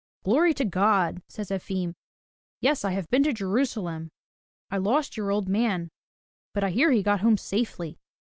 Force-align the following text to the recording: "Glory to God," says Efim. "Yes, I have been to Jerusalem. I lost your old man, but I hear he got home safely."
"Glory 0.23 0.51
to 0.55 0.65
God," 0.65 1.21
says 1.27 1.51
Efim. 1.51 1.93
"Yes, 2.59 2.83
I 2.83 2.89
have 2.89 3.07
been 3.11 3.21
to 3.21 3.31
Jerusalem. 3.33 4.09
I 4.71 4.77
lost 4.79 5.15
your 5.15 5.29
old 5.29 5.47
man, 5.47 5.91
but 6.55 6.63
I 6.63 6.71
hear 6.71 6.89
he 6.91 7.03
got 7.03 7.19
home 7.21 7.37
safely." 7.37 7.99